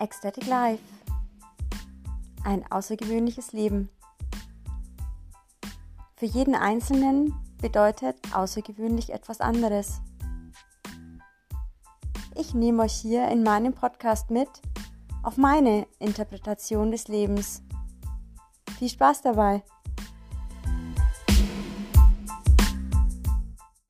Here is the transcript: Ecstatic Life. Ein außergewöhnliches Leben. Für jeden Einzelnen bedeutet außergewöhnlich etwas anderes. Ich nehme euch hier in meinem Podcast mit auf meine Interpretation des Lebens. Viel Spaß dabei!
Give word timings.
Ecstatic 0.00 0.46
Life. 0.46 0.82
Ein 2.42 2.64
außergewöhnliches 2.72 3.52
Leben. 3.52 3.90
Für 6.16 6.26
jeden 6.26 6.54
Einzelnen 6.54 7.34
bedeutet 7.60 8.16
außergewöhnlich 8.34 9.12
etwas 9.12 9.40
anderes. 9.40 10.00
Ich 12.34 12.54
nehme 12.54 12.82
euch 12.82 12.94
hier 12.94 13.28
in 13.28 13.42
meinem 13.42 13.74
Podcast 13.74 14.30
mit 14.30 14.48
auf 15.22 15.36
meine 15.36 15.86
Interpretation 15.98 16.90
des 16.90 17.08
Lebens. 17.08 17.62
Viel 18.78 18.88
Spaß 18.88 19.20
dabei! 19.20 19.62